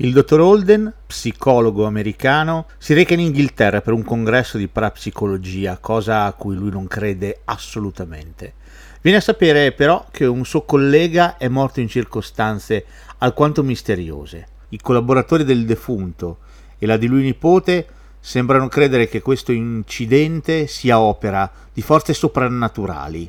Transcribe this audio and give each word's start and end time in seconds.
Il 0.00 0.12
dottor 0.12 0.38
Holden, 0.38 0.94
psicologo 1.08 1.84
americano, 1.84 2.66
si 2.78 2.94
reca 2.94 3.14
in 3.14 3.20
Inghilterra 3.20 3.80
per 3.80 3.94
un 3.94 4.04
congresso 4.04 4.56
di 4.56 4.68
parapsicologia, 4.68 5.78
cosa 5.78 6.22
a 6.22 6.34
cui 6.34 6.54
lui 6.54 6.70
non 6.70 6.86
crede 6.86 7.40
assolutamente. 7.46 8.54
Viene 9.00 9.18
a 9.18 9.20
sapere 9.20 9.72
però 9.72 10.06
che 10.12 10.24
un 10.24 10.44
suo 10.44 10.62
collega 10.62 11.36
è 11.36 11.48
morto 11.48 11.80
in 11.80 11.88
circostanze 11.88 12.84
alquanto 13.18 13.64
misteriose. 13.64 14.46
I 14.68 14.78
collaboratori 14.78 15.42
del 15.42 15.66
defunto 15.66 16.38
e 16.78 16.86
la 16.86 16.96
di 16.96 17.08
lui 17.08 17.22
nipote 17.22 17.88
sembrano 18.20 18.68
credere 18.68 19.08
che 19.08 19.20
questo 19.20 19.50
incidente 19.50 20.68
sia 20.68 21.00
opera 21.00 21.50
di 21.72 21.82
forze 21.82 22.14
soprannaturali, 22.14 23.28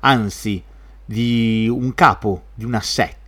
anzi 0.00 0.62
di 1.04 1.68
un 1.70 1.92
capo 1.92 2.44
di 2.54 2.64
una 2.64 2.80
setta 2.80 3.25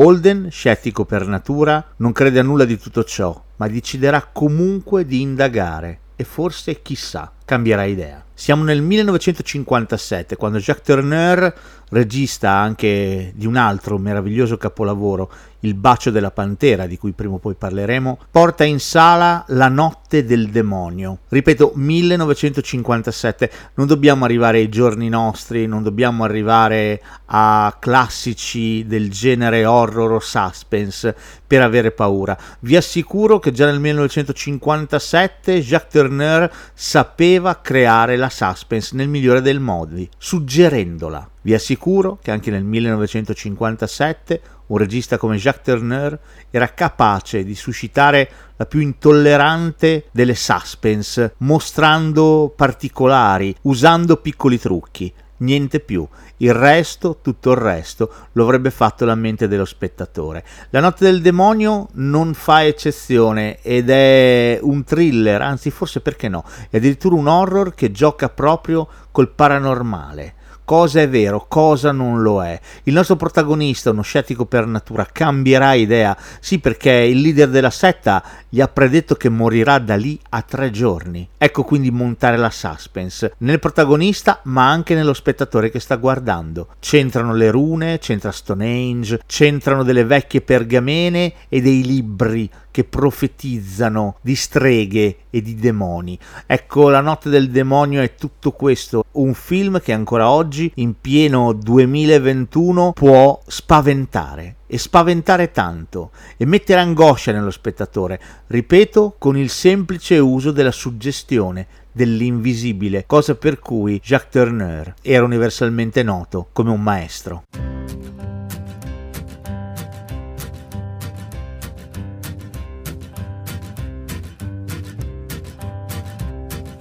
Holden, 0.00 0.48
scettico 0.48 1.04
per 1.04 1.26
natura, 1.26 1.84
non 1.96 2.12
crede 2.12 2.38
a 2.38 2.44
nulla 2.44 2.64
di 2.64 2.78
tutto 2.78 3.02
ciò, 3.02 3.42
ma 3.56 3.66
deciderà 3.66 4.28
comunque 4.32 5.04
di 5.04 5.20
indagare 5.20 5.98
e 6.14 6.22
forse, 6.22 6.82
chissà, 6.82 7.32
cambierà 7.44 7.82
idea. 7.82 8.24
Siamo 8.40 8.62
nel 8.62 8.82
1957, 8.82 10.36
quando 10.36 10.58
Jacques 10.58 10.84
Turner, 10.84 11.52
regista 11.90 12.52
anche 12.52 13.32
di 13.34 13.46
un 13.46 13.56
altro 13.56 13.98
meraviglioso 13.98 14.56
capolavoro, 14.56 15.28
Il 15.62 15.74
bacio 15.74 16.12
della 16.12 16.30
pantera, 16.30 16.86
di 16.86 16.96
cui 16.96 17.10
prima 17.10 17.34
o 17.34 17.38
poi 17.38 17.56
parleremo, 17.56 18.18
porta 18.30 18.62
in 18.62 18.78
sala 18.78 19.44
La 19.48 19.66
notte 19.66 20.24
del 20.24 20.50
demonio. 20.50 21.18
Ripeto, 21.28 21.72
1957, 21.74 23.50
non 23.74 23.88
dobbiamo 23.88 24.24
arrivare 24.24 24.58
ai 24.58 24.68
giorni 24.68 25.08
nostri, 25.08 25.66
non 25.66 25.82
dobbiamo 25.82 26.22
arrivare 26.22 27.02
a 27.26 27.76
classici 27.80 28.86
del 28.86 29.10
genere 29.10 29.64
horror 29.64 30.12
o 30.12 30.20
suspense 30.20 31.16
per 31.44 31.62
avere 31.62 31.90
paura. 31.90 32.38
Vi 32.60 32.76
assicuro 32.76 33.40
che 33.40 33.50
già 33.50 33.66
nel 33.66 33.80
1957 33.80 35.60
Jacques 35.60 35.90
Turner 35.90 36.48
sapeva 36.72 37.60
creare 37.60 38.16
la 38.16 38.27
suspense 38.28 38.94
nel 38.94 39.08
migliore 39.08 39.40
dei 39.40 39.58
modi, 39.58 40.08
suggerendola. 40.16 41.28
Vi 41.42 41.54
assicuro 41.54 42.18
che 42.22 42.30
anche 42.30 42.50
nel 42.50 42.64
1957 42.64 44.40
un 44.66 44.76
regista 44.78 45.16
come 45.18 45.36
Jacques 45.36 45.64
Turner 45.64 46.18
era 46.50 46.72
capace 46.74 47.44
di 47.44 47.54
suscitare 47.54 48.30
la 48.56 48.66
più 48.66 48.80
intollerante 48.80 50.06
delle 50.10 50.34
suspense, 50.34 51.34
mostrando 51.38 52.52
particolari, 52.54 53.54
usando 53.62 54.16
piccoli 54.16 54.58
trucchi 54.58 55.12
niente 55.38 55.80
più. 55.80 56.06
Il 56.38 56.54
resto, 56.54 57.18
tutto 57.20 57.50
il 57.50 57.56
resto, 57.56 58.12
lo 58.32 58.44
avrebbe 58.44 58.70
fatto 58.70 59.04
la 59.04 59.14
mente 59.14 59.48
dello 59.48 59.64
spettatore. 59.64 60.44
La 60.70 60.80
notte 60.80 61.04
del 61.04 61.20
demonio 61.20 61.88
non 61.94 62.34
fa 62.34 62.64
eccezione 62.64 63.60
ed 63.62 63.90
è 63.90 64.58
un 64.62 64.84
thriller, 64.84 65.42
anzi 65.42 65.70
forse 65.70 66.00
perché 66.00 66.28
no, 66.28 66.44
è 66.70 66.76
addirittura 66.76 67.16
un 67.16 67.26
horror 67.26 67.74
che 67.74 67.90
gioca 67.90 68.28
proprio 68.28 68.88
col 69.10 69.30
paranormale 69.30 70.34
cosa 70.68 71.00
è 71.00 71.08
vero, 71.08 71.46
cosa 71.48 71.92
non 71.92 72.20
lo 72.20 72.44
è. 72.44 72.60
Il 72.82 72.92
nostro 72.92 73.16
protagonista, 73.16 73.88
uno 73.88 74.02
scettico 74.02 74.44
per 74.44 74.66
natura, 74.66 75.08
cambierà 75.10 75.72
idea, 75.72 76.14
sì 76.40 76.58
perché 76.58 76.92
il 76.92 77.22
leader 77.22 77.48
della 77.48 77.70
setta 77.70 78.22
gli 78.50 78.60
ha 78.60 78.68
predetto 78.68 79.14
che 79.14 79.30
morirà 79.30 79.78
da 79.78 79.96
lì 79.96 80.20
a 80.28 80.42
tre 80.42 80.70
giorni. 80.70 81.26
Ecco 81.38 81.64
quindi 81.64 81.90
montare 81.90 82.36
la 82.36 82.50
suspense 82.50 83.32
nel 83.38 83.60
protagonista 83.60 84.40
ma 84.42 84.68
anche 84.68 84.94
nello 84.94 85.14
spettatore 85.14 85.70
che 85.70 85.80
sta 85.80 85.96
guardando. 85.96 86.68
C'entrano 86.80 87.32
le 87.32 87.50
rune, 87.50 87.98
c'entra 87.98 88.30
Stonehenge, 88.30 89.22
c'entrano 89.24 89.82
delle 89.82 90.04
vecchie 90.04 90.42
pergamene 90.42 91.32
e 91.48 91.62
dei 91.62 91.82
libri 91.82 92.50
che 92.78 92.84
profetizzano 92.84 94.18
di 94.20 94.36
streghe 94.36 95.16
e 95.30 95.42
di 95.42 95.56
demoni. 95.56 96.16
Ecco, 96.46 96.88
La 96.88 97.00
notte 97.00 97.28
del 97.28 97.50
demonio 97.50 98.00
è 98.00 98.14
tutto 98.14 98.52
questo, 98.52 99.04
un 99.12 99.34
film 99.34 99.80
che 99.80 99.92
ancora 99.92 100.30
oggi, 100.30 100.70
in 100.76 100.94
pieno 101.00 101.52
2021, 101.52 102.92
può 102.92 103.40
spaventare 103.44 104.58
e 104.68 104.78
spaventare 104.78 105.50
tanto 105.50 106.12
e 106.36 106.46
mettere 106.46 106.78
angoscia 106.78 107.32
nello 107.32 107.50
spettatore, 107.50 108.20
ripeto, 108.46 109.16
con 109.18 109.36
il 109.36 109.50
semplice 109.50 110.18
uso 110.18 110.52
della 110.52 110.70
suggestione, 110.70 111.66
dell'invisibile, 111.90 113.06
cosa 113.06 113.34
per 113.34 113.58
cui 113.58 114.00
Jacques 114.00 114.30
Turner 114.30 114.94
era 115.02 115.24
universalmente 115.24 116.04
noto 116.04 116.50
come 116.52 116.70
un 116.70 116.80
maestro. 116.80 117.42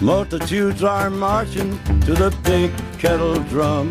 Multitudes 0.00 0.82
are 0.82 1.08
marching 1.08 1.78
to 2.00 2.14
the 2.14 2.36
big 2.42 2.72
kettle 2.98 3.36
drum. 3.44 3.90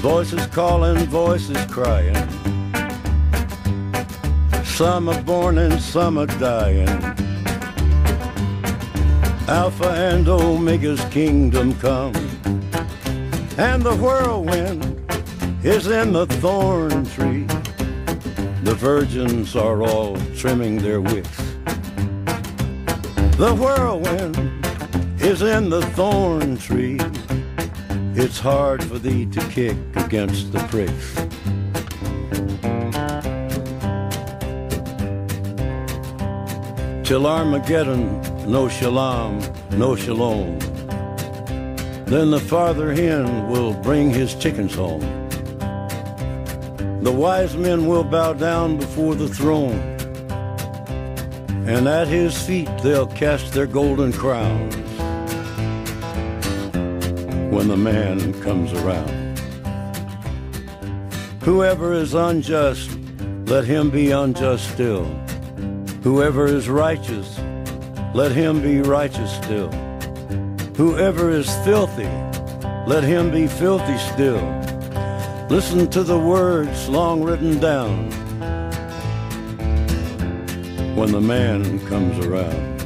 Voices 0.00 0.46
calling, 0.46 1.06
voices 1.06 1.64
crying. 1.66 2.16
Some 4.64 5.08
are 5.08 5.22
born 5.22 5.58
and 5.58 5.80
some 5.80 6.18
are 6.18 6.26
dying. 6.26 6.88
Alpha 9.48 9.90
and 9.90 10.28
Omega's 10.28 11.04
kingdom 11.06 11.74
come. 11.78 12.14
And 13.58 13.82
the 13.82 13.96
whirlwind 13.96 14.84
is 15.64 15.86
in 15.86 16.12
the 16.12 16.26
thorn 16.26 17.04
tree. 17.06 17.44
The 18.62 18.74
virgins 18.74 19.56
are 19.56 19.82
all 19.82 20.16
trimming 20.36 20.78
their 20.78 21.00
wicks. 21.00 21.57
The 23.38 23.54
whirlwind 23.54 24.36
is 25.22 25.42
in 25.42 25.70
the 25.70 25.82
thorn 25.94 26.56
tree. 26.56 26.98
It's 28.20 28.40
hard 28.40 28.82
for 28.82 28.98
thee 28.98 29.26
to 29.26 29.40
kick 29.42 29.76
against 29.94 30.50
the 30.50 30.58
pricks. 30.66 31.14
Till 37.08 37.28
Armageddon, 37.28 38.20
no 38.50 38.68
shalom, 38.68 39.40
no 39.70 39.94
shalom. 39.94 40.58
Then 42.06 42.32
the 42.32 42.42
father 42.44 42.92
hen 42.92 43.48
will 43.48 43.72
bring 43.72 44.10
his 44.10 44.34
chickens 44.34 44.74
home. 44.74 45.06
The 47.04 47.12
wise 47.12 47.56
men 47.56 47.86
will 47.86 48.02
bow 48.02 48.32
down 48.32 48.78
before 48.78 49.14
the 49.14 49.28
throne 49.28 49.97
and 51.68 51.86
at 51.86 52.08
his 52.08 52.40
feet 52.40 52.70
they'll 52.82 53.06
cast 53.06 53.52
their 53.52 53.66
golden 53.66 54.12
crowns. 54.12 54.74
when 57.50 57.66
the 57.66 57.76
man 57.76 58.32
comes 58.42 58.72
around. 58.72 59.38
Whoever 61.42 61.92
is 61.92 62.14
unjust, 62.14 62.96
let 63.46 63.64
him 63.64 63.90
be 63.90 64.10
unjust 64.10 64.70
still. 64.70 65.06
Whoever 66.02 66.46
is 66.46 66.68
righteous, 66.68 67.38
let 68.14 68.32
him 68.32 68.62
be 68.62 68.80
righteous 68.80 69.34
still. 69.34 69.72
Whoever 70.76 71.30
is 71.30 71.52
filthy, 71.64 72.12
let 72.86 73.02
him 73.02 73.30
be 73.30 73.46
filthy 73.46 73.98
still. 73.98 74.44
Listen 75.48 75.88
to 75.90 76.02
the 76.04 76.18
words 76.18 76.88
long 76.88 77.24
written 77.24 77.58
down 77.58 78.10
when 80.94 81.12
the 81.12 81.20
man 81.20 81.78
comes 81.86 82.24
around. 82.26 82.78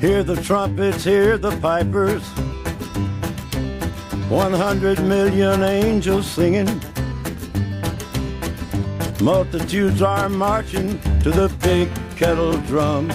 Hear 0.00 0.22
the 0.22 0.36
trumpets, 0.36 1.04
hear 1.04 1.36
the 1.36 1.56
pipers. 1.58 2.22
One 4.30 4.52
hundred 4.52 5.02
million 5.02 5.62
angels 5.62 6.26
singing. 6.26 6.80
Multitudes 9.20 10.00
are 10.00 10.28
marching 10.28 10.98
to 11.20 11.30
the 11.30 11.48
big 11.62 11.90
kettle 12.16 12.56
drum. 12.62 13.10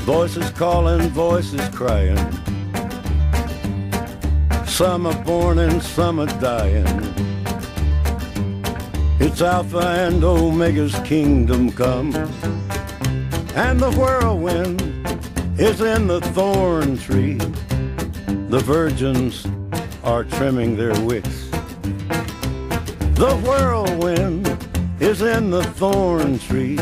Voices 0.00 0.50
calling, 0.50 1.08
voices 1.10 1.66
crying. 1.70 2.18
Some 4.66 5.06
are 5.06 5.24
born 5.24 5.58
and 5.58 5.82
some 5.82 6.20
are 6.20 6.40
dying. 6.40 6.86
It's 9.22 9.42
Alpha 9.42 9.86
and 9.86 10.24
Omega's 10.24 10.98
kingdom 11.00 11.70
come. 11.72 12.14
And 13.54 13.78
the 13.78 13.92
whirlwind 13.98 14.80
is 15.60 15.82
in 15.82 16.06
the 16.06 16.22
thorn 16.32 16.96
tree. 16.96 17.34
The 18.48 18.60
virgins 18.60 19.46
are 20.02 20.24
trimming 20.24 20.74
their 20.78 20.98
wicks. 21.02 21.50
The 23.20 23.38
whirlwind 23.44 24.48
is 25.00 25.20
in 25.20 25.50
the 25.50 25.64
thorn 25.64 26.38
tree. 26.38 26.78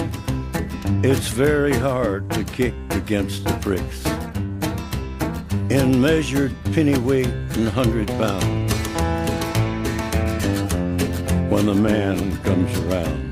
It's 1.03 1.27
very 1.27 1.75
hard 1.75 2.31
to 2.31 2.45
kick 2.45 2.75
against 2.91 3.47
the 3.47 3.55
pricks. 3.55 4.07
In 5.73 6.01
measured 6.01 6.55
pennyweight 6.73 7.27
and 7.27 7.69
hundred 7.69 8.07
pounds 8.07 8.68
when 11.59 11.67
the 11.67 11.75
man 11.75 12.37
comes 12.45 12.79
around. 12.79 13.28